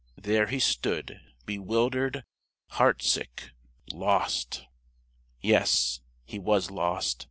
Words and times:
There 0.17 0.47
he 0.47 0.57
stood, 0.57 1.21
bewildered, 1.45 2.23
heartsick 2.71 3.51
lost! 3.93 4.65
Yes, 5.41 6.01
he 6.25 6.39
was 6.39 6.71
lost. 6.71 7.19